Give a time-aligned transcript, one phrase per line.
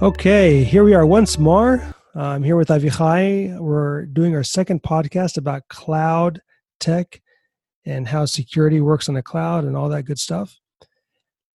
[0.00, 1.92] Okay, here we are once more.
[2.14, 3.58] I'm here with Avichai.
[3.58, 6.40] We're doing our second podcast about cloud
[6.78, 7.20] tech
[7.84, 10.56] and how security works on the cloud and all that good stuff.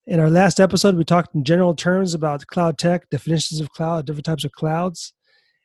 [0.06, 4.04] In our last episode, we talked in general terms about cloud tech, definitions of cloud,
[4.04, 5.14] different types of clouds.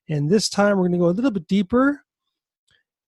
[0.07, 2.05] And this time, we're going to go a little bit deeper.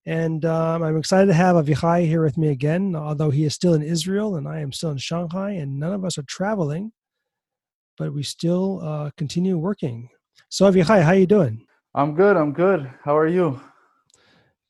[0.06, 3.74] And um, I'm excited to have Avichai here with me again, although he is still
[3.74, 6.92] in Israel and I am still in Shanghai, and none of us are traveling
[7.98, 10.10] but we still uh, continue working.
[10.50, 11.66] So Avichai, how you doing?
[11.94, 12.38] I'm good.
[12.38, 12.92] I'm good.
[13.04, 13.60] How are you?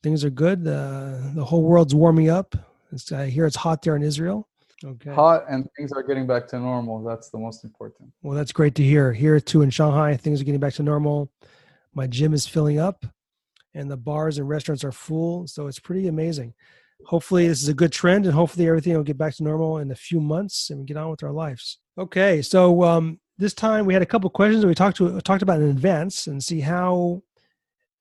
[0.03, 0.67] Things are good.
[0.67, 2.55] Uh, the whole world's warming up.
[2.91, 4.47] It's, I hear it's hot there in Israel.
[4.83, 5.13] Okay.
[5.13, 7.03] Hot and things are getting back to normal.
[7.03, 8.11] That's the most important.
[8.23, 9.13] Well, that's great to hear.
[9.13, 11.31] Here too in Shanghai, things are getting back to normal.
[11.93, 13.05] My gym is filling up,
[13.75, 15.45] and the bars and restaurants are full.
[15.45, 16.53] So it's pretty amazing.
[17.05, 19.91] Hopefully, this is a good trend, and hopefully, everything will get back to normal in
[19.91, 21.79] a few months, and we get on with our lives.
[21.97, 25.41] Okay, so um, this time we had a couple questions that we talked to talked
[25.41, 27.21] about in advance and see how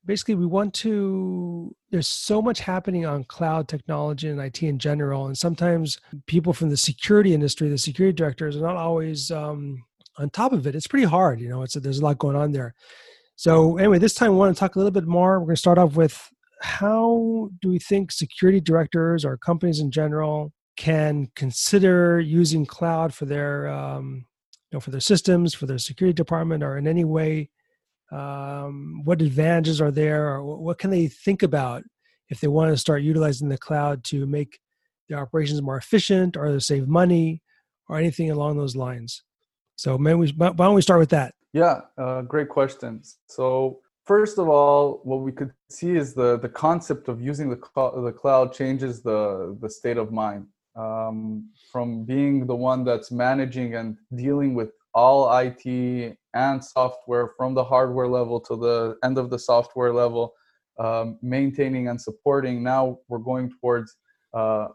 [0.05, 5.27] basically we want to there's so much happening on cloud technology and IT in general
[5.27, 9.83] and sometimes people from the security industry the security directors are not always um,
[10.19, 10.75] on top of it.
[10.75, 12.75] It's pretty hard you know it's there's a lot going on there.
[13.35, 15.41] So anyway this time we want to talk a little bit more.
[15.41, 16.31] We're going to start off with
[16.63, 23.27] how do we think security directors or companies in general can consider using cloud for
[23.27, 24.25] their um,
[24.71, 27.51] you know, for their systems, for their security department, or in any way,
[28.11, 31.83] um, what advantages are there, or what can they think about
[32.31, 34.59] if they want to start utilizing the cloud to make
[35.07, 37.43] their operations more efficient, or to save money,
[37.91, 39.23] or anything along those lines?
[39.77, 41.35] So, we, why don't we start with that?
[41.53, 43.19] Yeah, uh, great questions.
[43.27, 47.61] So, first of all, what we could see is the the concept of using the
[47.75, 53.11] cl- the cloud changes the the state of mind um, from being the one that's
[53.11, 59.19] managing and dealing with all IT and software from the hardware level to the end
[59.19, 60.35] of the software level,
[60.79, 62.63] um, maintaining and supporting.
[62.63, 63.97] Now we're going towards
[64.35, 64.69] uh,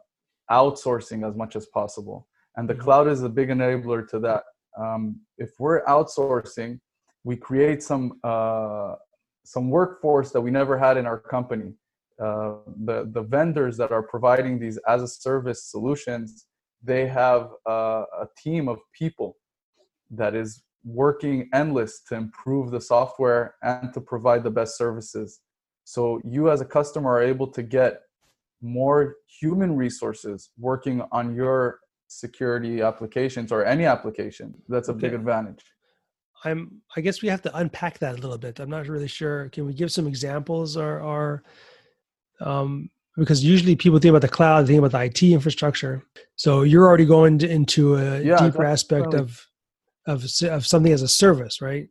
[0.52, 2.28] outsourcing as much as possible.
[2.56, 2.84] And the mm-hmm.
[2.84, 4.44] cloud is a big enabler to that.
[4.78, 6.80] Um, if we're outsourcing,
[7.24, 8.96] we create some uh,
[9.44, 11.74] some workforce that we never had in our company
[12.22, 12.56] uh,
[12.86, 16.48] the the vendors that are providing these as a service solutions
[16.86, 19.38] they have uh, a team of people
[20.12, 25.40] that is working endless to improve the software and to provide the best services.
[25.84, 28.02] So you as a customer are able to get
[28.62, 34.53] more human resources working on your security applications or any application.
[34.70, 35.02] That's a okay.
[35.02, 35.64] big advantage.
[36.44, 38.59] I'm i guess we have to unpack that a little bit.
[38.59, 39.50] I'm not really sure.
[39.50, 40.78] Can we give some examples?
[40.78, 41.44] Or or
[42.41, 46.03] um, because usually people think about the cloud, think about the IT infrastructure.
[46.35, 49.47] So you're already going into a yeah, deeper aspect of,
[50.06, 51.88] of of something as a service, right?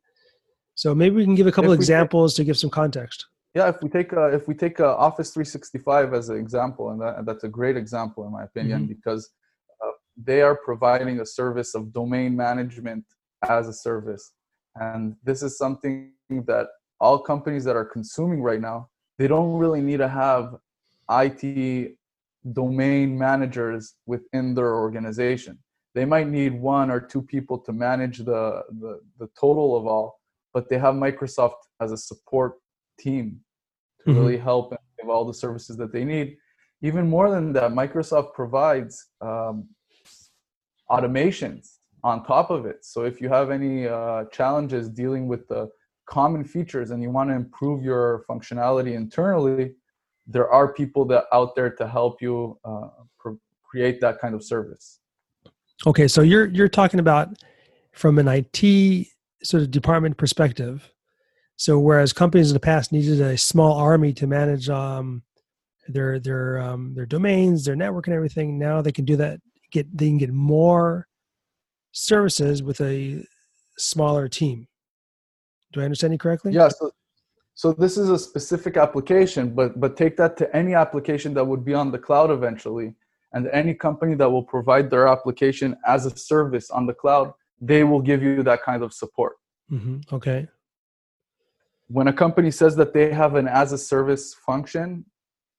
[0.75, 3.27] So maybe we can give a couple examples take, to give some context.
[3.55, 7.01] Yeah, if we take uh, if we take uh, Office 365 as an example, and
[7.01, 8.93] that, that's a great example in my opinion mm-hmm.
[8.93, 9.31] because
[9.85, 13.05] uh, they are providing a service of domain management
[13.49, 14.33] as a service,
[14.77, 16.67] and this is something that
[17.01, 18.89] all companies that are consuming right now
[19.19, 20.57] they don't really need to have
[21.11, 21.97] IT
[22.53, 25.59] domain managers within their organization.
[25.95, 30.21] They might need one or two people to manage the, the, the total of all,
[30.53, 32.55] but they have Microsoft as a support
[32.99, 33.41] team
[34.01, 34.19] to mm-hmm.
[34.19, 36.37] really help and give all the services that they need.
[36.83, 39.69] Even more than that, Microsoft provides um,
[40.91, 42.85] automations on top of it.
[42.85, 45.71] So if you have any uh, challenges dealing with the
[46.07, 49.75] common features and you want to improve your functionality internally,
[50.27, 52.89] there are people that out there to help you uh,
[53.63, 55.01] create that kind of service.
[55.87, 57.29] Okay, so you're you're talking about
[57.93, 59.09] from an IT
[59.43, 60.91] sort of department perspective.
[61.57, 65.23] So whereas companies in the past needed a small army to manage um,
[65.89, 69.41] their their um, their domains, their network, and everything, now they can do that.
[69.73, 71.09] Get they can get more
[71.93, 73.25] services with a
[73.77, 74.69] smaller team.
[75.75, 76.53] Do I understand you correctly?
[76.53, 76.69] Yeah.
[76.69, 76.93] So,
[77.55, 81.65] so this is a specific application, but but take that to any application that would
[81.65, 82.95] be on the cloud eventually,
[83.33, 87.83] and any company that will provide their application as a service on the cloud, they
[87.83, 89.35] will give you that kind of support.
[89.71, 90.15] Mm-hmm.
[90.15, 90.47] Okay.
[91.89, 95.05] When a company says that they have an as a service function,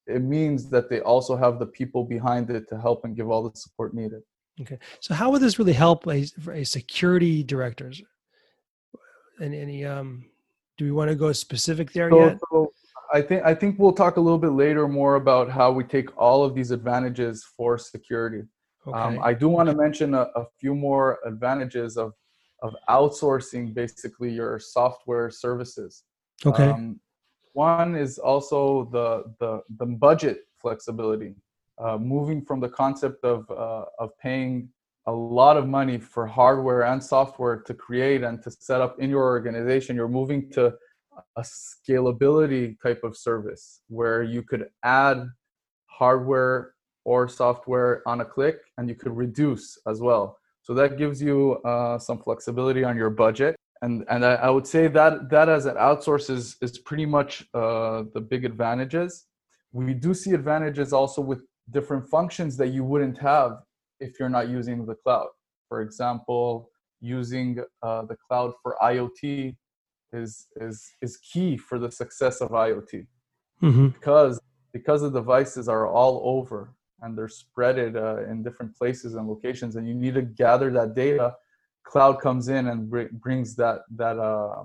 [0.07, 3.43] it means that they also have the people behind it to help and give all
[3.49, 4.21] the support needed.
[4.61, 4.79] Okay.
[5.01, 8.01] So how would this really help a, a security directors
[9.41, 10.25] any, any um
[10.77, 12.71] do we want to go specific there so, yet so
[13.13, 16.15] i think i think we'll talk a little bit later more about how we take
[16.17, 18.43] all of these advantages for security
[18.87, 19.17] um, okay.
[19.17, 22.13] um, i do want to mention a, a, few more advantages of
[22.61, 26.03] of outsourcing basically your software services.
[26.45, 26.69] Okay.
[26.69, 26.99] Um,
[27.53, 31.35] one is also the the, the budget flexibility,
[31.77, 34.69] uh, moving from the concept of uh, of paying
[35.07, 39.09] a lot of money for hardware and software to create and to set up in
[39.09, 39.95] your organization.
[39.95, 40.73] You're moving to
[41.37, 45.27] a scalability type of service where you could add
[45.85, 46.73] hardware
[47.05, 50.37] or software on a click and you could reduce as well.
[50.63, 53.55] So that gives you uh, some flexibility on your budget.
[53.81, 57.45] And and I, I, would say that that as an outsource is is pretty much
[57.53, 59.25] uh, the big advantages.
[59.73, 63.59] We do see advantages also with different functions that you wouldn't have
[64.05, 65.29] if you're not using the cloud
[65.69, 66.69] for example
[67.01, 67.49] using
[67.87, 69.55] uh, the cloud for iot
[70.13, 73.07] is is is key for the success of IoT
[73.61, 73.87] mm-hmm.
[73.87, 74.39] because
[74.71, 79.75] because the devices are all over and they're spreaded uh, in different places and locations,
[79.75, 81.33] and you need to gather that data.
[81.83, 84.63] Cloud comes in and br- brings that that uh,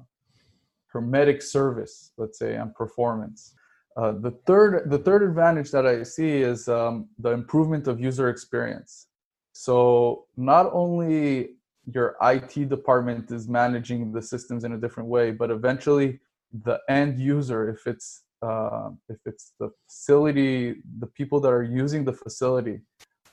[0.86, 3.54] hermetic service, let's say, and performance.
[3.96, 8.28] Uh, the third the third advantage that I see is um, the improvement of user
[8.30, 9.06] experience.
[9.52, 11.56] So not only
[11.86, 16.20] your IT department is managing the systems in a different way, but eventually
[16.52, 22.04] the end user, if it's uh, if it's the facility, the people that are using
[22.04, 22.80] the facility,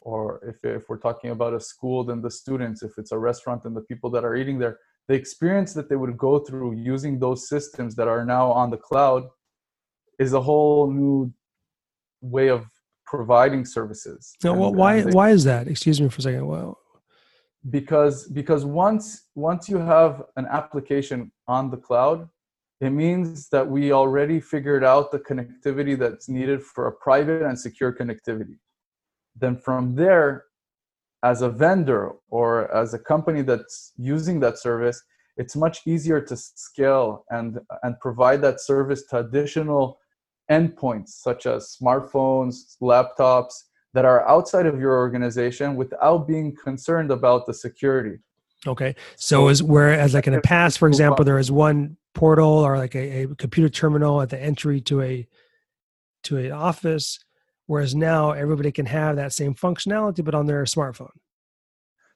[0.01, 2.83] or if if we're talking about a school, then the students.
[2.83, 4.79] If it's a restaurant, then the people that are eating there.
[5.07, 8.77] The experience that they would go through using those systems that are now on the
[8.77, 9.23] cloud
[10.19, 11.31] is a whole new
[12.21, 12.65] way of
[13.07, 14.35] providing services.
[14.43, 15.67] Now, well, why they, why is that?
[15.67, 16.45] Excuse me for a second.
[16.45, 16.77] Well,
[17.69, 22.29] because because once once you have an application on the cloud
[22.79, 27.59] it means that we already figured out the connectivity that's needed for a private and
[27.59, 28.57] secure connectivity
[29.35, 30.45] then from there
[31.23, 35.01] as a vendor or as a company that's using that service
[35.35, 39.97] it's much easier to scale and and provide that service to additional
[40.49, 43.53] endpoints such as smartphones laptops
[43.93, 48.19] that are outside of your organization without being concerned about the security.
[48.65, 48.95] Okay.
[49.15, 52.95] So as whereas like in the past, for example, there is one portal or like
[52.95, 55.27] a, a computer terminal at the entry to a
[56.23, 57.19] to an office,
[57.67, 61.15] whereas now everybody can have that same functionality but on their smartphone.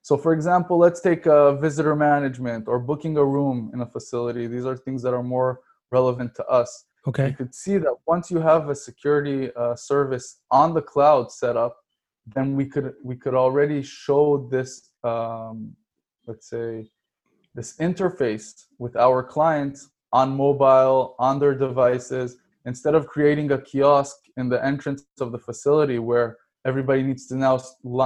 [0.01, 4.48] So for example, let's take uh, visitor management or booking a room in a facility.
[4.48, 5.62] These are things that are more
[5.92, 6.86] relevant to us.
[7.07, 7.30] Okay.
[7.30, 11.57] You could see that once you have a security uh, service on the cloud set
[11.57, 11.77] up,
[12.27, 15.75] then we could we could already show this um,
[16.27, 16.88] let's say
[17.56, 24.15] this interface with our clients on mobile on their devices instead of creating a kiosk
[24.38, 27.57] in the entrance of the facility where everybody needs to now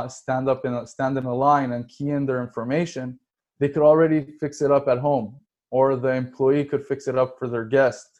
[0.08, 3.20] stand up in a, stand in a line and key in their information
[3.60, 5.36] they could already fix it up at home
[5.72, 8.15] or the employee could fix it up for their guest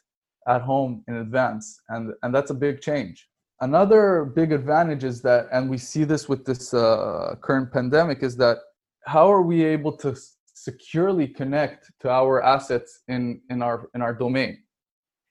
[0.46, 3.28] at home in advance and and that's a big change.
[3.60, 8.36] Another big advantage is that and we see this with this uh, current pandemic is
[8.36, 8.58] that
[9.06, 10.16] how are we able to
[10.54, 14.58] securely connect to our assets in in our in our domain?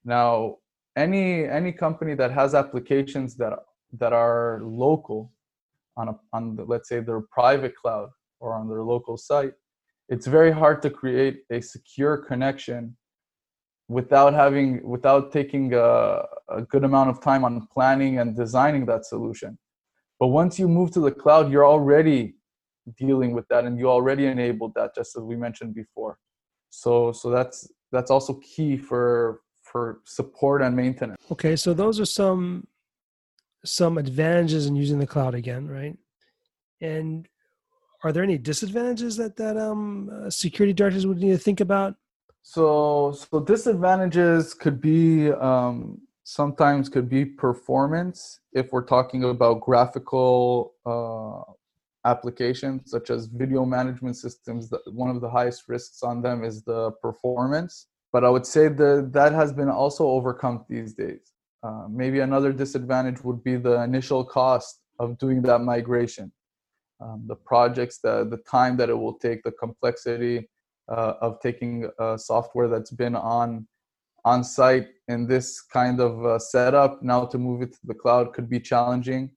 [0.04, 0.58] Now
[0.96, 3.54] any any company that has applications that
[4.00, 5.32] that are local
[5.98, 8.10] on a on the, let's say their private cloud
[8.40, 9.54] or on their local site
[10.10, 12.96] it's very hard to create a secure connection
[13.88, 19.06] without having without taking a, a, good amount of time on planning and designing that
[19.06, 19.58] solution.
[20.20, 22.36] But once you move to the cloud you're already
[22.98, 26.18] dealing with that and you already enabled that just as we mentioned before.
[26.70, 31.22] So so that's that's also key for for support and maintenance.
[31.32, 32.68] Okay so those are some
[33.64, 35.96] some advantages in using the cloud again right?
[36.82, 37.28] And
[38.04, 41.96] are there any disadvantages that that um uh, security directors would need to think about
[42.48, 50.76] so, so disadvantages could be um, sometimes could be performance if we're talking about graphical
[50.86, 51.42] uh,
[52.08, 54.72] applications such as video management systems.
[54.86, 57.88] One of the highest risks on them is the performance.
[58.14, 61.34] But I would say that that has been also overcome these days.
[61.64, 66.32] Uh, maybe another disadvantage would be the initial cost of doing that migration,
[67.02, 70.48] um, the projects, the the time that it will take, the complexity
[70.90, 73.68] uh, of taking a software that's been on
[74.24, 78.34] on site in this kind of uh, setup now to move it to the cloud
[78.34, 79.30] could be challenging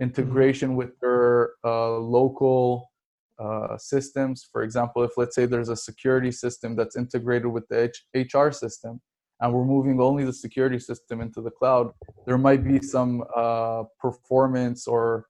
[0.00, 0.78] integration mm-hmm.
[0.78, 2.90] with their uh, local
[3.38, 7.90] uh, systems for example if let's say there's a security system that's integrated with the
[8.14, 9.00] H- hr system
[9.40, 11.90] and we're moving only the security system into the cloud
[12.26, 15.26] there might be some uh, performance or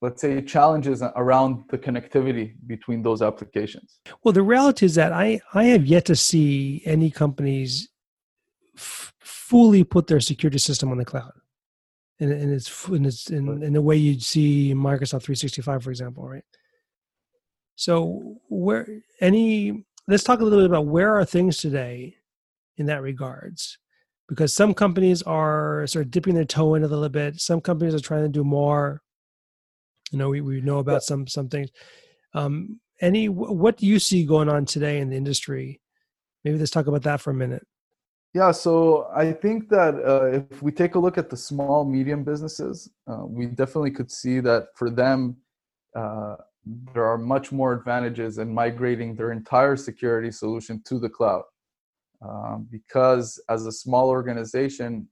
[0.00, 4.00] let's say challenges around the connectivity between those applications?
[4.22, 7.88] Well the reality is that i i have yet to see any companies
[8.76, 11.32] f- fully put their security system on the cloud.
[12.20, 16.28] And, and it's and it's in, in the way you'd see microsoft 365 for example
[16.28, 16.44] right?
[17.76, 18.88] So where
[19.20, 22.16] any let's talk a little bit about where are things today
[22.76, 23.78] in that regards?
[24.28, 27.40] Because some companies are sort of dipping their toe in a little bit.
[27.40, 29.00] Some companies are trying to do more
[30.12, 31.70] you know we, we know about some some things.
[32.34, 35.80] Um any what do you see going on today in the industry?
[36.44, 37.66] Maybe let's talk about that for a minute.
[38.34, 42.24] Yeah so i think that uh, if we take a look at the small medium
[42.24, 45.38] businesses uh, we definitely could see that for them
[45.96, 46.36] uh,
[46.94, 51.42] there are much more advantages in migrating their entire security solution to the cloud.
[52.20, 55.08] Um, because as a small organization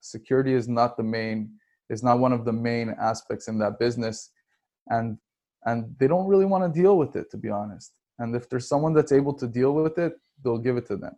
[0.00, 1.50] security is not the main
[1.90, 4.30] is not one of the main aspects in that business
[4.88, 5.18] and
[5.66, 7.92] and they don't really want to deal with it to be honest.
[8.18, 11.14] And if there's someone that's able to deal with it they'll give it to them.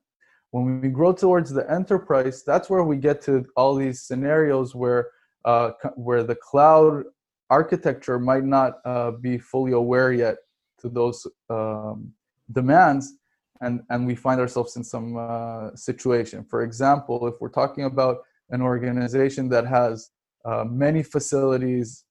[0.50, 5.10] When we grow towards the enterprise that's where we get to all these scenarios where
[5.44, 7.04] uh, where the cloud
[7.50, 10.36] architecture might not uh, be fully aware yet
[10.80, 12.12] to those um,
[12.52, 13.14] demands
[13.60, 16.44] and and we find ourselves in some uh, situation.
[16.44, 18.18] For example if we're talking about
[18.50, 20.10] an organization that has
[20.44, 22.05] uh, many facilities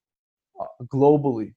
[0.84, 1.54] globally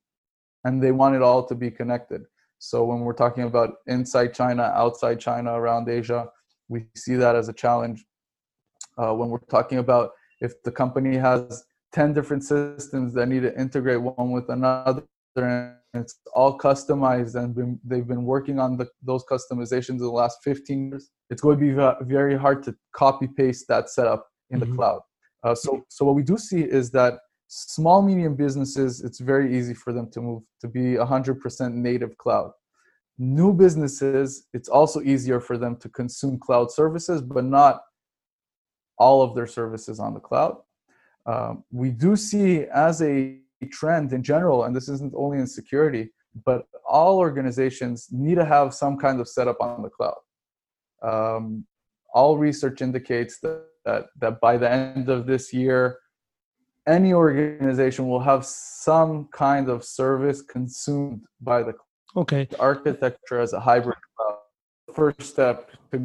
[0.65, 2.21] and they want it all to be connected.
[2.59, 6.27] So when we're talking about inside china outside china around asia
[6.67, 8.05] we see that as a challenge.
[8.97, 11.63] Uh, when we're talking about if the company has
[11.93, 15.03] 10 different systems that need to integrate one with another
[15.35, 20.09] and it's all customized and been, they've been working on the, those customizations in the
[20.09, 24.59] last 15 years it's going to be very hard to copy paste that setup in
[24.59, 24.71] mm-hmm.
[24.71, 25.01] the cloud.
[25.43, 29.73] Uh, so so what we do see is that small medium businesses it's very easy
[29.73, 32.51] for them to move to be 100% native cloud
[33.17, 37.81] new businesses it's also easier for them to consume cloud services but not
[38.97, 40.55] all of their services on the cloud
[41.25, 43.37] um, we do see as a
[43.71, 46.09] trend in general, and this isn't only in security,
[46.45, 50.17] but all organizations need to have some kind of setup on the cloud.
[51.01, 51.65] Um,
[52.13, 55.99] all research indicates that, that, that by the end of this year,
[56.89, 61.73] any organization will have some kind of service consumed by the
[62.15, 64.37] okay architecture as a hybrid cloud.
[64.93, 65.97] First step to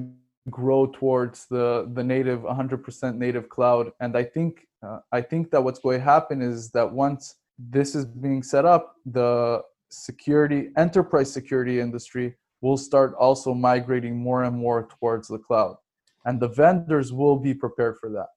[0.50, 5.64] grow towards the the native 100% native cloud, and I think uh, I think that
[5.64, 11.32] what's going to happen is that once this is being set up, the security, enterprise
[11.32, 15.76] security industry will start also migrating more and more towards the cloud.
[16.24, 18.28] And the vendors will be prepared for that.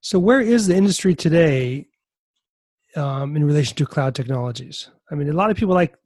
[0.00, 1.88] So, where is the industry today
[2.96, 4.88] um, in relation to cloud technologies?
[5.10, 5.96] I mean, a lot of people like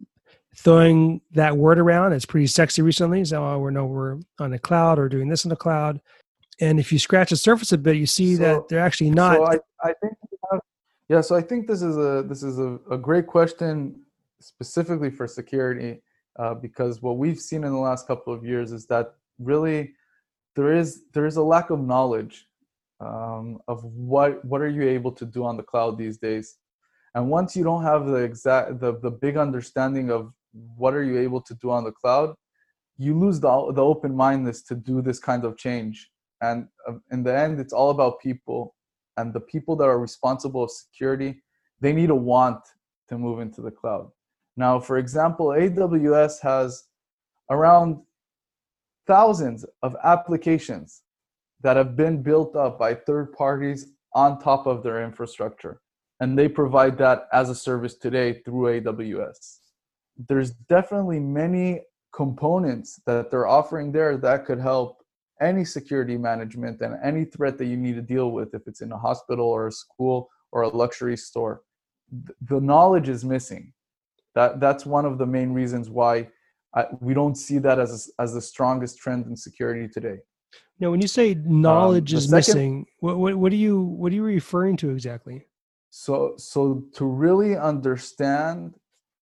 [0.57, 2.13] throwing that word around.
[2.13, 3.25] It's pretty sexy recently.
[3.25, 6.01] So, oh, we're no, we're on the cloud or doing this in the cloud.
[6.61, 9.37] And if you scratch the surface a bit, you see so, that they're actually not.
[9.37, 10.15] So I, I think
[11.09, 14.01] yeah, so I think this is a this is a, a great question
[14.41, 16.03] specifically for security
[16.39, 19.95] uh, because what we've seen in the last couple of years is that really
[20.57, 22.49] there is there is a lack of knowledge
[23.01, 26.57] um, of what what are you able to do on the cloud these days,
[27.15, 30.33] and once you don't have the exact the the big understanding of
[30.77, 32.35] what are you able to do on the cloud,
[32.99, 36.11] you lose the the open mindedness to do this kind of change.
[36.41, 38.75] And uh, in the end it's all about people.
[39.19, 41.43] And the people that are responsible of security
[41.81, 42.61] they need a want
[43.09, 44.11] to move into the cloud.
[44.57, 46.85] Now for example aws has
[47.51, 48.03] around
[49.07, 51.03] thousands of applications
[51.63, 55.81] that have been built up by third parties on top of their infrastructure
[56.21, 59.59] and they provide that as a service today through aws
[60.29, 61.81] there's definitely many
[62.13, 65.03] components that they're offering there that could help
[65.41, 68.91] any security management and any threat that you need to deal with, if it's in
[68.93, 71.63] a hospital or a school or a luxury store,
[72.49, 73.73] the knowledge is missing.
[74.35, 76.29] That that's one of the main reasons why
[76.75, 80.19] I, we don't see that as a, as the strongest trend in security today.
[80.79, 84.13] Now, when you say knowledge um, is second, missing, what, what what are you what
[84.13, 85.47] are you referring to exactly?
[85.91, 88.75] So so to really understand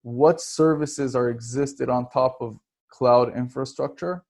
[0.03, 2.59] what services are existed on top of
[2.91, 4.23] cloud infrastructure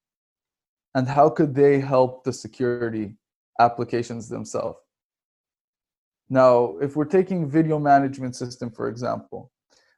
[0.95, 3.17] and how could they help the security
[3.61, 4.79] applications themselves
[6.31, 9.51] now if we're taking video management system for example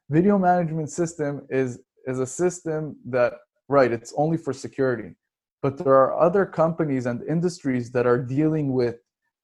[0.09, 3.33] video management system is is a system that
[3.69, 5.15] right it's only for security
[5.61, 8.97] but there are other companies and industries that are dealing with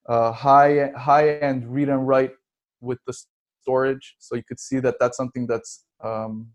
[0.08, 2.32] uh, high high end read and write
[2.82, 3.14] with the
[3.62, 4.16] storage.
[4.20, 6.50] So you could see that that's something that's um,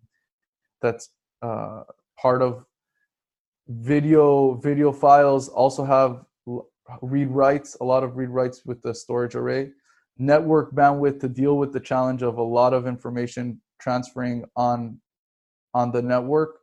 [0.81, 1.11] that's
[1.43, 1.83] uh,
[2.21, 2.65] part of
[3.69, 6.25] video video files also have
[7.03, 9.71] read writes a lot of read writes with the storage array
[10.17, 14.99] network bandwidth to deal with the challenge of a lot of information transferring on
[15.75, 16.58] on the network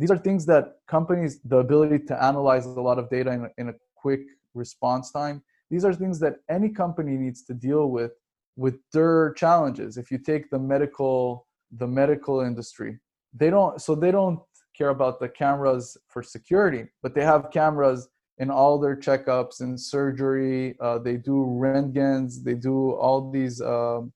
[0.00, 3.68] these are things that companies the ability to analyze a lot of data in, in
[3.68, 4.22] a quick
[4.54, 8.12] response time these are things that any company needs to deal with
[8.56, 9.96] with their challenges.
[9.96, 11.46] If you take the medical
[11.82, 12.98] the medical industry
[13.32, 14.40] they don't so they don't
[14.76, 19.80] care about the cameras for security but they have cameras in all their checkups and
[19.80, 24.12] surgery uh, they do röntgens they do all these um,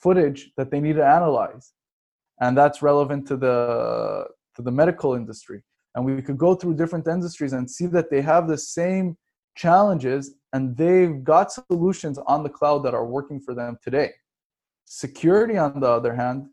[0.00, 1.72] footage that they need to analyze.
[2.40, 5.62] And that's relevant to the to the medical industry.
[5.94, 9.16] And we could go through different industries and see that they have the same
[9.56, 14.10] challenges and they've got solutions on the cloud that are working for them today.
[14.84, 16.46] Security on the other hand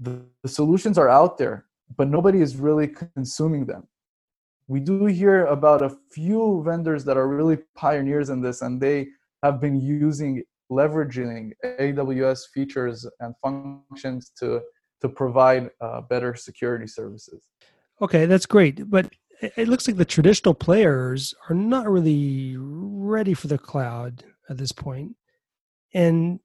[0.00, 1.66] the, the solutions are out there
[1.96, 3.86] but nobody is really consuming them.
[4.66, 9.08] We do hear about a few vendors that are really pioneers in this and they
[9.42, 14.60] have been using leveraging aws features and functions to
[15.00, 17.48] to provide uh, better security services
[18.00, 23.46] okay that's great but it looks like the traditional players are not really ready for
[23.46, 25.14] the cloud at this point.
[25.94, 26.40] and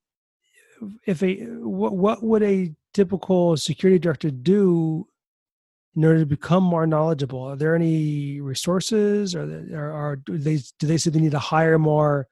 [1.05, 5.07] if a what, what would a typical security director do
[5.95, 7.41] in order to become more knowledgeable?
[7.41, 9.43] Are there any resources, or,
[9.73, 12.27] are, do they do they say they need to hire more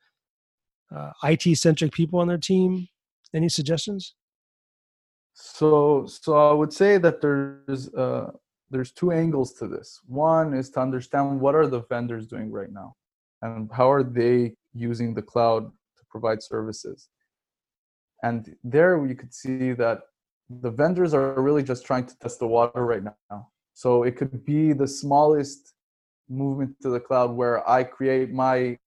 [0.94, 2.88] uh, IT centric people on their team?
[3.34, 4.14] Any suggestions?
[5.34, 8.32] So, so I would say that there's uh,
[8.70, 10.00] there's two angles to this.
[10.08, 12.96] One is to understand what are the vendors doing right now,
[13.42, 15.66] and how are they using the cloud
[15.98, 17.10] to provide services.
[18.24, 20.02] And there you could see that
[20.50, 23.48] the vendors are really just trying to test the water right now.
[23.74, 25.74] So it could be the smallest
[26.30, 28.78] movement to the cloud where I create my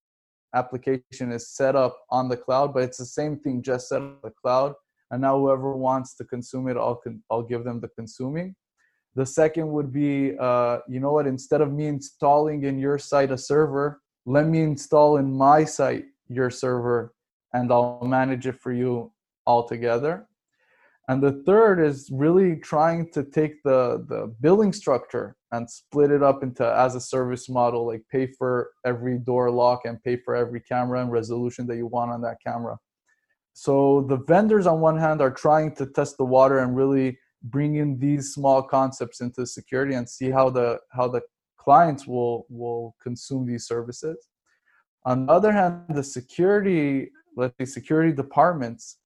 [0.55, 4.23] application is set up on the cloud, but it's the same thing just set up
[4.23, 4.75] the cloud.
[5.15, 8.57] And now whoever wants to consume it, I'll con- I'll give them the consuming.
[9.15, 11.29] The second would be, uh, you know what?
[11.29, 16.07] Instead of me installing in your site a server, let me install in my site
[16.29, 17.15] your server,
[17.53, 19.13] and I'll manage it for you
[19.47, 20.27] all together
[21.09, 26.23] and the third is really trying to take the the billing structure and split it
[26.23, 30.35] up into as a service model like pay for every door lock and pay for
[30.35, 32.77] every camera and resolution that you want on that camera
[33.55, 37.77] so the vendors on one hand are trying to test the water and really bring
[37.77, 41.23] in these small concepts into security and see how the how the
[41.57, 44.29] clients will will consume these services.
[45.07, 48.99] On the other hand the security let's say security departments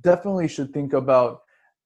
[0.00, 1.42] definitely should think about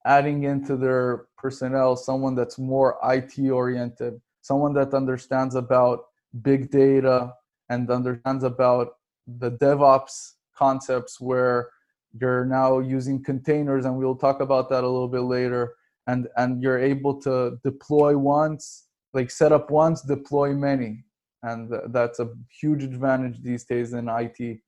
[0.07, 6.05] adding into their personnel someone that's more IT oriented, someone that understands about
[6.41, 7.35] big data
[7.69, 8.95] and understands about
[9.27, 11.69] the DevOps concepts where
[12.18, 15.75] you're now using containers and we'll talk about that a little bit later.
[16.07, 21.05] And and you're able to deploy once like set up once deploy many.
[21.42, 24.61] And that's a huge advantage these days in IT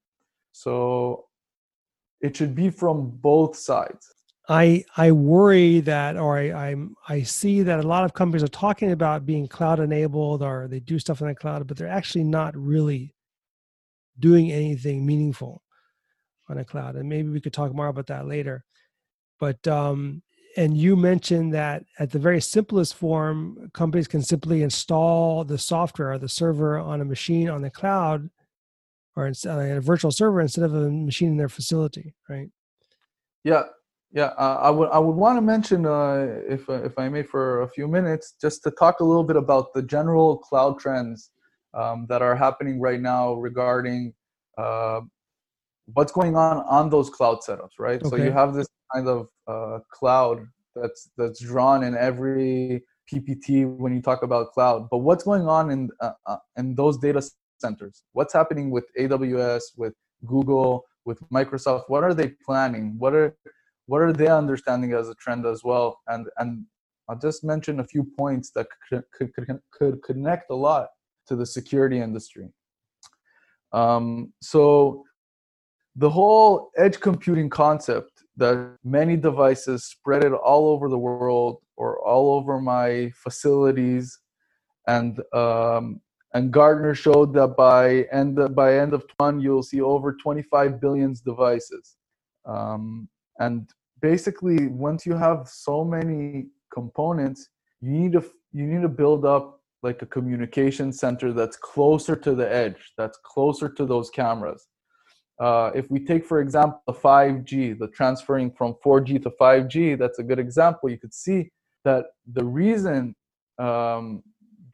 [0.53, 1.27] so
[2.21, 4.15] it should be from both sides.
[4.49, 8.49] I i worry that or i i'm i see that a lot of companies are
[8.49, 12.25] talking about being cloud enabled or they do stuff in the cloud but they're actually
[12.25, 13.15] not really
[14.19, 15.63] doing anything meaningful
[16.53, 18.65] on a cloud and maybe we could talk more about that later
[19.41, 20.23] but um
[20.57, 26.13] and you mentioned that at the very simplest form companies can simply install the software
[26.13, 28.29] or the server on a machine on the cloud
[29.17, 32.49] or in, a virtual server instead of a machine in their facility, right?
[33.45, 33.65] Yeah,
[34.13, 34.33] yeah.
[34.39, 37.63] Uh, I would I would want to mention, uh, if uh, if I may, for
[37.63, 41.31] a few minutes, just to talk a little bit about the general cloud trends
[41.75, 44.15] um, that are happening right now regarding
[44.59, 45.01] uh,
[45.87, 48.01] what's going on on those cloud setups, right?
[48.01, 48.09] Okay.
[48.09, 53.95] So you have this kind of uh, cloud that's that's drawn in every PPT when
[53.95, 54.89] you talk about cloud.
[54.91, 57.23] But what's going on in uh, in those data
[57.63, 58.03] centers.
[58.13, 59.95] What's happening with AWS, with
[60.27, 61.85] Google, with Microsoft?
[61.89, 62.97] What are they planning?
[62.99, 63.35] What are
[63.87, 66.01] what are they understanding as a trend as well?
[66.09, 66.67] And and
[67.09, 70.89] I'll just mention a few points that could could, could, could connect a lot
[71.29, 72.49] to the security industry.
[73.73, 75.05] Um, so
[75.97, 82.01] the whole edge computing concept that many devices spread it all over the world or
[82.01, 84.19] all over my facilities
[84.89, 86.01] and um,
[86.35, 91.15] and Gartner showed that by end by end of 21 you'll see over 25 billion
[91.25, 91.97] devices.
[92.47, 97.49] Um, and basically once you have so many components
[97.81, 102.35] you need to you need to build up like a communication center that's closer to
[102.35, 104.69] the edge that's closer to those cameras
[105.47, 110.19] uh, if we take for example the 5g the transferring from 4g to 5g that's
[110.19, 111.51] a good example you could see
[111.85, 112.07] that
[112.39, 113.15] the reason
[113.59, 114.23] um,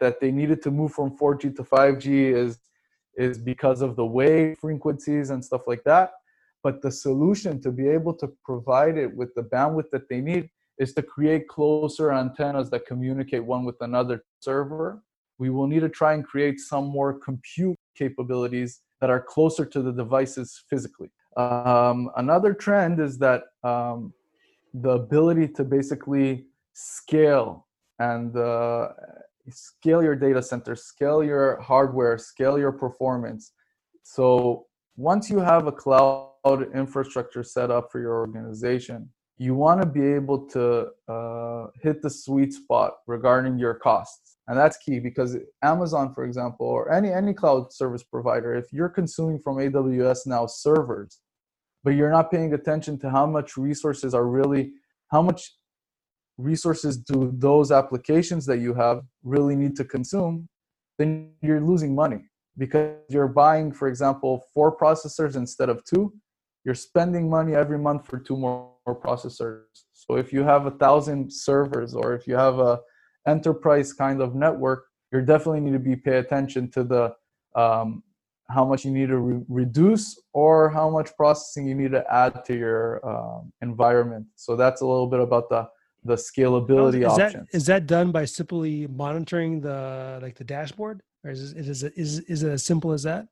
[0.00, 2.06] that they needed to move from 4g to 5g
[2.44, 2.58] is
[3.16, 6.12] is because of the wave frequencies and stuff like that
[6.62, 10.48] but the solution to be able to provide it with the bandwidth that they need
[10.78, 15.02] is to create closer antennas that communicate one with another server.
[15.38, 19.82] We will need to try and create some more compute capabilities that are closer to
[19.82, 21.10] the devices physically.
[21.36, 24.12] Um, another trend is that um,
[24.74, 27.66] the ability to basically scale
[27.98, 28.88] and uh,
[29.50, 33.52] scale your data center, scale your hardware, scale your performance.
[34.02, 36.30] So once you have a cloud
[36.74, 42.10] infrastructure set up for your organization, you want to be able to uh, hit the
[42.10, 47.32] sweet spot regarding your costs and that's key because amazon for example or any any
[47.32, 51.20] cloud service provider if you're consuming from aws now servers
[51.84, 54.72] but you're not paying attention to how much resources are really
[55.12, 55.52] how much
[56.36, 60.48] resources do those applications that you have really need to consume
[60.98, 62.20] then you're losing money
[62.56, 66.12] because you're buying for example four processors instead of two
[66.68, 69.62] you're spending money every month for two more, more processors.
[69.92, 72.80] So if you have a thousand servers or if you have a
[73.28, 77.14] enterprise kind of network, you definitely need to be pay attention to the
[77.54, 78.02] um,
[78.50, 82.44] how much you need to re- reduce or how much processing you need to add
[82.46, 84.26] to your um, environment.
[84.36, 85.68] So that's a little bit about the
[86.04, 87.32] the scalability is options.
[87.32, 91.82] That, is that done by simply monitoring the like the dashboard, or is it, is
[91.82, 93.26] it, is, is it as simple as that?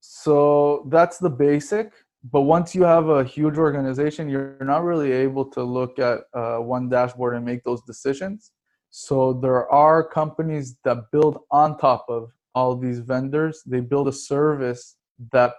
[0.00, 1.92] So that's the basic
[2.30, 6.56] but once you have a huge organization you're not really able to look at uh,
[6.56, 8.52] one dashboard and make those decisions
[8.96, 14.12] so there are companies that build on top of all these vendors they build a
[14.12, 14.94] service
[15.32, 15.52] that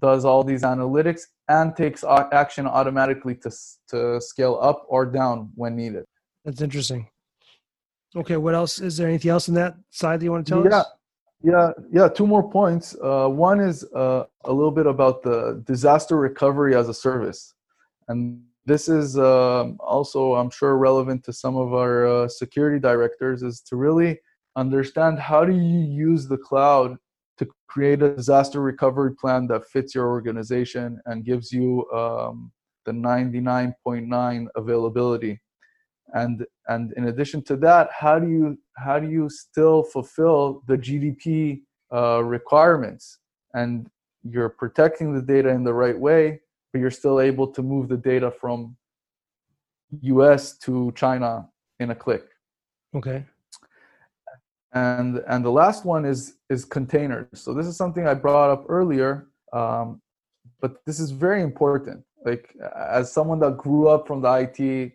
[0.00, 3.52] does all these analytics and takes action automatically to,
[3.86, 6.04] to scale up or down when needed
[6.44, 7.06] that's interesting
[8.16, 10.64] okay what else is there anything else in that side that you want to tell
[10.64, 10.78] yeah.
[10.78, 10.86] us
[11.44, 12.06] yeah, yeah.
[12.06, 12.94] Two more points.
[13.02, 17.54] Uh, one is uh, a little bit about the disaster recovery as a service,
[18.06, 23.42] and this is um, also, I'm sure, relevant to some of our uh, security directors.
[23.42, 24.20] Is to really
[24.56, 26.96] understand how do you use the cloud
[27.38, 32.52] to create a disaster recovery plan that fits your organization and gives you um,
[32.84, 35.40] the 99.9 availability
[36.14, 40.76] and and in addition to that how do you how do you still fulfill the
[40.76, 41.60] gdp
[41.92, 43.18] uh, requirements
[43.54, 43.88] and
[44.22, 46.40] you're protecting the data in the right way
[46.72, 48.76] but you're still able to move the data from
[50.02, 52.24] us to china in a click.
[52.94, 53.24] Okay.
[54.72, 57.26] And and the last one is is containers.
[57.34, 60.00] So this is something i brought up earlier um,
[60.60, 62.04] but this is very important.
[62.24, 64.92] Like as someone that grew up from the it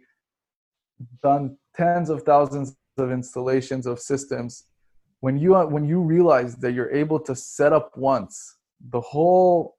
[1.21, 4.63] done tens of thousands of installations of systems
[5.19, 8.55] when you when you realize that you're able to set up once
[8.89, 9.76] the whole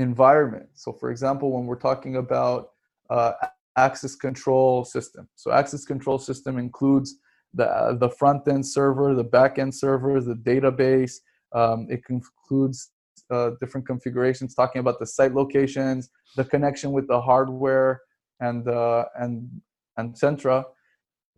[0.00, 0.68] environment.
[0.74, 2.70] So for example when we're talking about
[3.08, 3.32] uh,
[3.76, 5.28] access control system.
[5.36, 7.16] So access control system includes
[7.54, 11.14] the uh, the front end server the back end server the database.
[11.52, 12.92] Um, it includes
[13.30, 18.00] uh, different configurations talking about the site locations the connection with the hardware
[18.40, 19.48] and uh, and
[19.96, 20.64] and Centra,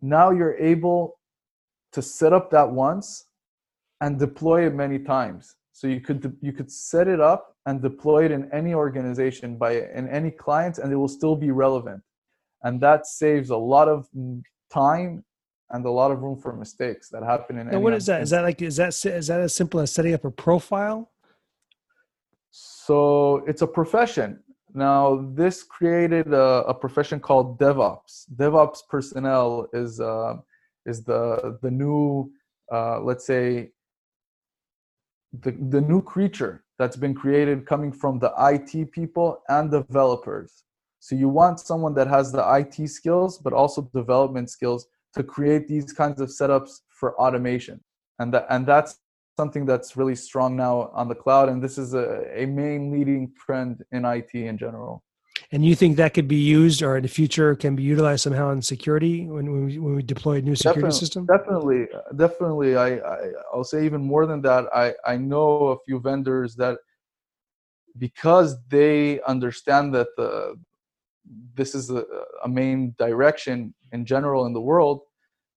[0.01, 1.19] now you're able
[1.91, 3.25] to set up that once
[4.01, 5.55] and deploy it many times.
[5.73, 9.71] So you could you could set it up and deploy it in any organization by
[9.99, 12.01] in any client, and it will still be relevant.
[12.63, 14.07] And that saves a lot of
[14.71, 15.23] time
[15.69, 17.69] and a lot of room for mistakes that happen in.
[17.69, 18.21] Now, what is that?
[18.21, 21.11] Is that like is that is that as simple as setting up a profile?
[22.51, 24.39] So it's a profession.
[24.75, 28.25] Now, this created a, a, profession called DevOps.
[28.35, 30.35] DevOps personnel is uh,
[30.85, 32.31] is the the new,
[32.71, 33.71] uh, let's say,
[35.41, 40.63] the the new creature that's been created coming from the IT people and developers.
[40.99, 45.67] So you want someone that has the IT skills, but also development skills to create
[45.67, 47.81] these kinds of setups for automation,
[48.19, 48.99] and that and that's
[49.37, 53.31] something that's really strong now on the cloud and this is a, a main leading
[53.35, 55.03] trend in it in general
[55.53, 58.49] and you think that could be used or in the future can be utilized somehow
[58.49, 61.25] in security when, when, we, when we deploy a new security definitely, system?
[61.27, 65.79] definitely uh, definitely I, I i'll say even more than that i i know a
[65.85, 66.79] few vendors that
[67.97, 70.55] because they understand that the
[71.53, 72.03] this is a,
[72.43, 75.01] a main direction in general in the world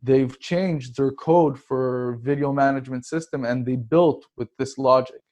[0.02, 5.22] they've changed their code for video management system and they built with this logic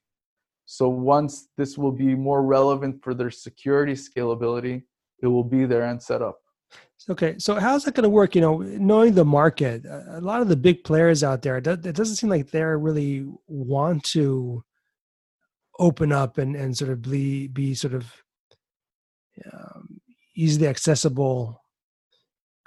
[0.66, 4.82] so once this will be more relevant for their security scalability
[5.22, 6.38] it will be there and set up
[7.08, 10.48] okay so how's that going to work you know knowing the market a lot of
[10.48, 14.64] the big players out there it doesn't seem like they really want to
[15.78, 18.12] open up and, and sort of be, be sort of
[19.52, 20.00] um,
[20.36, 21.60] easily accessible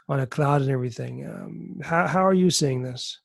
[0.10, 1.26] on a cloud and everything.
[1.26, 3.20] Um, how how are you seeing this?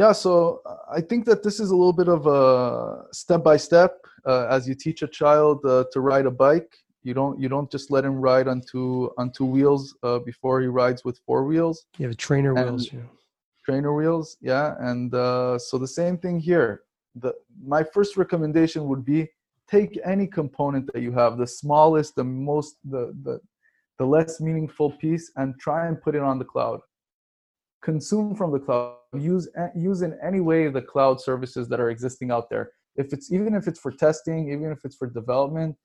[0.00, 3.58] Yeah, so uh, I think that this is a little bit of a step by
[3.58, 3.92] step.
[4.26, 7.90] As you teach a child uh, to ride a bike, you don't you don't just
[7.90, 11.76] let him ride on two on two wheels uh, before he rides with four wheels.
[11.98, 12.92] You have trainer and wheels.
[12.92, 13.08] Yeah.
[13.66, 16.70] Trainer wheels, yeah, and uh, so the same thing here.
[17.22, 17.34] The
[17.74, 19.28] my first recommendation would be
[19.74, 23.34] take any component that you have, the smallest, the most, the the
[23.98, 26.80] the less meaningful piece and try and put it on the cloud
[27.82, 32.30] consume from the cloud use use in any way the cloud services that are existing
[32.30, 32.70] out there.
[32.96, 35.76] If it's even if it's for testing even if it's for development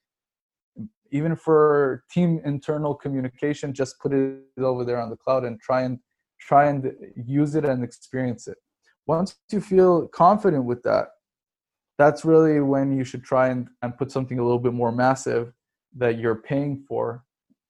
[1.12, 5.84] even for team internal communication just put it over there on the cloud and try
[5.84, 6.00] and
[6.40, 8.58] try and use it and experience it.
[9.08, 11.10] Once you feel confident with that
[11.98, 15.54] that's really when you should try and, and put something a little bit more massive
[15.96, 17.24] that you're paying for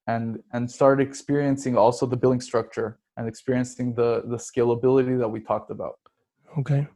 [0.07, 5.39] and and start experiencing also the billing structure and experiencing the the scalability that we
[5.39, 5.95] talked about.
[6.57, 6.87] Okay.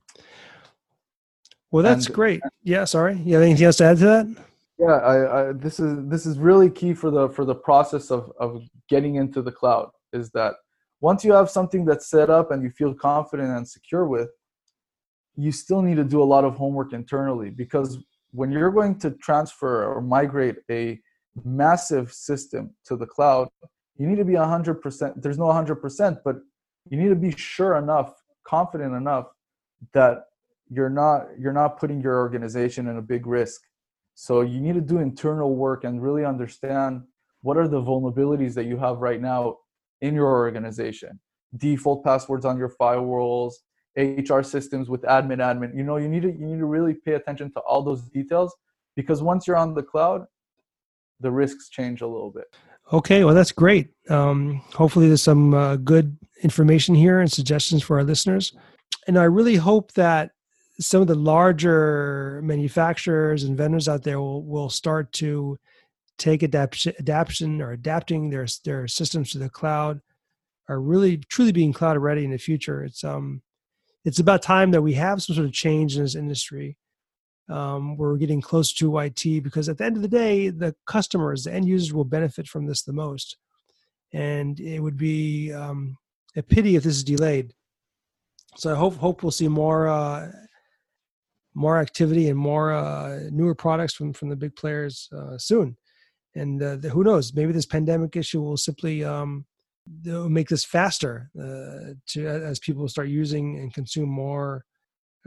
[1.71, 2.41] Well that's and, great.
[2.63, 3.17] Yeah sorry.
[3.17, 4.45] You have anything else to add to that?
[4.77, 8.32] Yeah I, I, this is this is really key for the for the process of
[8.39, 10.55] of getting into the cloud is that
[11.01, 14.29] once you have something that's set up and you feel confident and secure with
[15.36, 17.99] you still need to do a lot of homework internally because
[18.32, 20.99] when you're going to transfer or migrate a
[21.43, 23.47] massive system to the cloud,
[23.99, 25.21] you need to be 100%.
[25.21, 26.38] There's no 100%, but
[26.89, 29.27] you need to be sure enough, confident enough
[29.93, 30.23] that
[30.71, 33.62] you're not you're not putting your organization in a big risk.
[34.15, 37.03] So you need to do internal work and really understand
[37.41, 39.57] what are the vulnerabilities that you have right now
[40.01, 41.19] in your organization.
[41.57, 43.53] Default passwords on your firewalls,
[43.97, 45.75] HR systems with admin admin.
[45.75, 48.55] You know, you need to you need to really pay attention to all those details
[48.95, 50.25] because once you're on the cloud,
[51.19, 52.55] the risks change a little bit.
[52.91, 53.89] Okay, well, that's great.
[54.10, 58.54] Um, hopefully, there's some uh, good information here and suggestions for our listeners.
[59.08, 60.32] And I really hope that
[60.80, 65.58] some of the larger manufacturers and vendors out there will, will start to
[66.17, 70.02] take adaptation, adaptation or adapting their their systems to the cloud,
[70.67, 72.84] are really truly being cloud ready in the future.
[72.84, 73.43] It's um,
[74.04, 76.78] it's about time that we have some sort of change in this industry
[77.49, 81.43] um, we're getting close to IT because at the end of the day, the customers,
[81.43, 83.38] the end users will benefit from this the most.
[84.13, 85.97] And it would be um,
[86.35, 87.53] a pity if this is delayed.
[88.55, 90.31] So I hope hope we'll see more uh,
[91.53, 95.77] more activity and more uh, newer products from from the big players uh, soon.
[96.35, 97.33] And uh, the, who knows?
[97.33, 99.45] Maybe this pandemic issue will simply um,
[100.03, 104.65] make this faster uh, to as people start using and consume more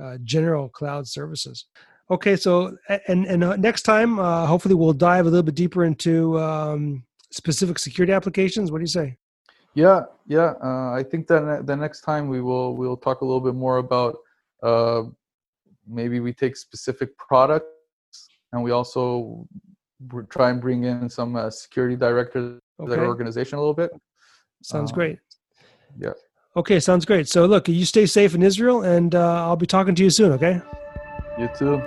[0.02, 1.66] uh, general cloud services.
[2.12, 2.76] Okay, so
[3.08, 7.04] and and uh, next time, uh, hopefully, we'll dive a little bit deeper into um,
[7.30, 8.70] specific security applications.
[8.70, 9.16] What do you say?
[9.72, 10.52] Yeah, yeah.
[10.62, 13.78] Uh, I think that the next time we will we'll talk a little bit more
[13.78, 14.18] about
[14.62, 15.04] uh,
[15.88, 19.46] maybe we take specific products and we also
[20.28, 22.90] try and bring in some uh, security directors okay.
[22.90, 23.90] that organization a little bit.
[24.62, 25.18] Sounds um, great.
[25.98, 26.12] Yeah.
[26.56, 27.26] Okay, sounds great.
[27.26, 30.32] So look, you stay safe in Israel, and uh, I'll be talking to you soon.
[30.32, 30.60] Okay.
[31.38, 31.82] You too.